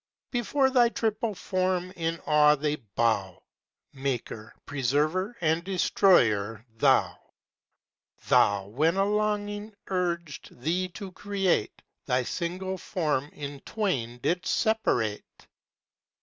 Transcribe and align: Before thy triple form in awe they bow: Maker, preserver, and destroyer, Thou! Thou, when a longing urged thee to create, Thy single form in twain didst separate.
Before 0.31 0.71
thy 0.71 0.89
triple 0.89 1.35
form 1.35 1.91
in 1.91 2.19
awe 2.25 2.55
they 2.55 2.77
bow: 2.77 3.43
Maker, 3.93 4.51
preserver, 4.65 5.37
and 5.41 5.63
destroyer, 5.63 6.65
Thou! 6.75 7.19
Thou, 8.27 8.65
when 8.69 8.95
a 8.97 9.05
longing 9.05 9.75
urged 9.89 10.59
thee 10.61 10.87
to 10.87 11.11
create, 11.11 11.83
Thy 12.07 12.23
single 12.23 12.79
form 12.79 13.25
in 13.33 13.59
twain 13.59 14.17
didst 14.23 14.47
separate. 14.51 15.47